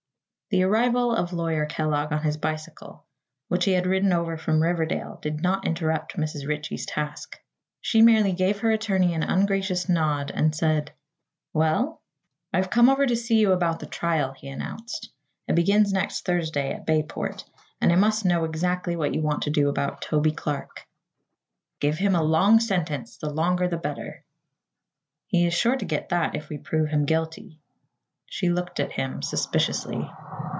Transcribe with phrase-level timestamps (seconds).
[0.49, 3.05] The arrival of Lawyer Kellogg on his bicycle,
[3.47, 6.45] which he had ridden over from Riverdale, did not interrupt Mrs.
[6.45, 7.39] Ritchie's task.
[7.79, 10.91] She merely gave her attorney an ungracious nod and said:
[11.53, 12.01] "Well?"
[12.51, 15.11] "I've come over to see you about the trial," he announced.
[15.47, 17.45] "It begins next Thursday, at Bayport,
[17.79, 20.85] and I must know exactly what you want to do about Toby Clark."
[21.79, 24.25] "Give him a long sentence the longer the better."
[25.27, 27.57] "He is sure to get that if we prove him guilty."
[28.25, 30.09] She looked at him suspiciously.